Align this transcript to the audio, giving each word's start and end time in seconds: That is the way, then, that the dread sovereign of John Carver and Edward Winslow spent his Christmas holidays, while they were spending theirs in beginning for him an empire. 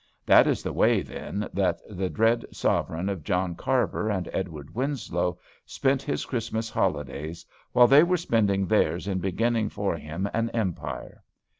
That 0.25 0.47
is 0.47 0.63
the 0.63 0.73
way, 0.73 1.03
then, 1.03 1.47
that 1.53 1.79
the 1.87 2.09
dread 2.09 2.43
sovereign 2.51 3.07
of 3.07 3.23
John 3.23 3.53
Carver 3.53 4.09
and 4.09 4.27
Edward 4.33 4.73
Winslow 4.73 5.37
spent 5.63 6.01
his 6.01 6.25
Christmas 6.25 6.71
holidays, 6.71 7.45
while 7.71 7.85
they 7.85 8.01
were 8.01 8.17
spending 8.17 8.65
theirs 8.65 9.07
in 9.07 9.19
beginning 9.19 9.69
for 9.69 9.95
him 9.99 10.27
an 10.33 10.49
empire. 10.55 11.23